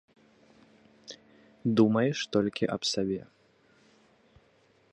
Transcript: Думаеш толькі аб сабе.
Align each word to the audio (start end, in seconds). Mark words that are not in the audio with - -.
Думаеш 1.79 2.17
толькі 2.37 2.69
аб 2.77 2.81
сабе. 2.95 3.21